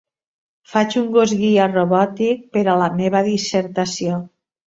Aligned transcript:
Faig 0.69 0.95
un 1.01 1.09
gos 1.17 1.33
guia 1.41 1.67
robòtic 1.75 2.41
per 2.57 2.65
a 2.73 2.77
la 2.85 2.89
meva 3.01 3.23
dissertació. 3.31 4.19